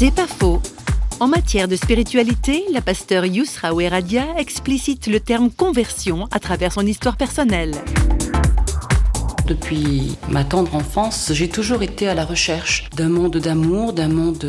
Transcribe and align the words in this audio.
C'est 0.00 0.14
pas 0.14 0.28
faux. 0.28 0.62
En 1.18 1.26
matière 1.26 1.66
de 1.66 1.74
spiritualité, 1.74 2.62
la 2.72 2.80
pasteur 2.80 3.24
Yusra 3.24 3.74
Oueradia 3.74 4.26
explicite 4.38 5.08
le 5.08 5.18
terme 5.18 5.50
conversion 5.50 6.28
à 6.30 6.38
travers 6.38 6.72
son 6.72 6.86
histoire 6.86 7.16
personnelle. 7.16 7.72
Depuis 9.48 10.16
ma 10.28 10.44
tendre 10.44 10.76
enfance, 10.76 11.32
j'ai 11.34 11.48
toujours 11.48 11.82
été 11.82 12.06
à 12.06 12.14
la 12.14 12.24
recherche 12.24 12.88
d'un 12.94 13.08
monde 13.08 13.38
d'amour, 13.38 13.92
d'un 13.92 14.06
monde 14.06 14.46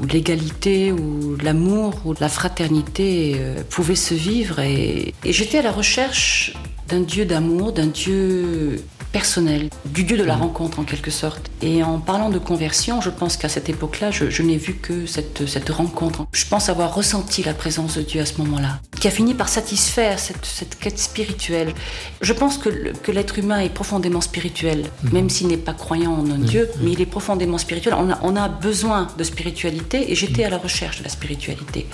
où 0.00 0.06
l'égalité, 0.06 0.92
où 0.92 1.36
l'amour, 1.42 1.92
où 2.06 2.14
la 2.18 2.30
fraternité 2.30 3.36
euh, 3.36 3.62
pouvait 3.68 3.96
se 3.96 4.14
vivre. 4.14 4.60
Et 4.60 5.12
j'étais 5.26 5.58
à 5.58 5.62
la 5.62 5.72
recherche 5.72 6.54
d'un 6.88 7.00
Dieu 7.00 7.26
d'amour, 7.26 7.72
d'un 7.72 7.88
Dieu 7.88 8.82
personnel, 9.12 9.70
du 9.86 10.04
Dieu 10.04 10.16
de 10.16 10.24
la 10.24 10.36
rencontre 10.36 10.78
en 10.78 10.84
quelque 10.84 11.10
sorte. 11.10 11.50
Et 11.62 11.82
en 11.82 11.98
parlant 11.98 12.30
de 12.30 12.38
conversion, 12.38 13.00
je 13.00 13.10
pense 13.10 13.36
qu'à 13.36 13.48
cette 13.48 13.68
époque-là, 13.68 14.10
je, 14.10 14.42
n'ai 14.42 14.56
vu 14.56 14.74
que 14.74 15.06
cette, 15.06 15.46
cette 15.46 15.70
rencontre. 15.70 16.26
Je 16.32 16.44
pense 16.46 16.68
avoir 16.68 16.94
ressenti 16.94 17.42
la 17.42 17.54
présence 17.54 17.96
de 17.96 18.02
Dieu 18.02 18.20
à 18.20 18.26
ce 18.26 18.38
moment-là, 18.38 18.80
qui 19.00 19.08
a 19.08 19.10
fini 19.10 19.34
par 19.34 19.48
satisfaire 19.48 20.18
cette, 20.18 20.44
cette 20.44 20.78
quête 20.78 20.98
spirituelle. 20.98 21.72
Je 22.20 22.32
pense 22.32 22.58
que, 22.58 22.92
que 22.92 23.12
l'être 23.12 23.38
humain 23.38 23.60
est 23.60 23.70
profondément 23.70 24.20
spirituel, 24.20 24.84
mhm. 25.04 25.12
même 25.12 25.30
s'il 25.30 25.48
n'est 25.48 25.56
pas 25.56 25.74
croyant 25.74 26.12
en 26.12 26.30
un 26.30 26.38
Dieu, 26.38 26.68
mais 26.80 26.92
il 26.92 27.00
est 27.00 27.06
profondément 27.06 27.58
spirituel. 27.58 27.94
On 27.98 28.10
a, 28.10 28.18
on 28.22 28.36
a 28.36 28.48
besoin 28.48 29.08
de 29.16 29.24
spiritualité 29.24 30.10
et 30.10 30.14
j'étais 30.14 30.44
à 30.44 30.50
la 30.50 30.58
recherche 30.58 30.98
de 30.98 31.04
la 31.04 31.10
spiritualité. 31.10 31.86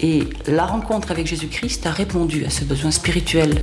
Et 0.00 0.24
la 0.46 0.66
rencontre 0.66 1.10
avec 1.10 1.26
Jésus-Christ 1.26 1.86
a 1.86 1.90
répondu 1.90 2.44
à 2.44 2.50
ce 2.50 2.64
besoin 2.64 2.90
spirituel. 2.90 3.62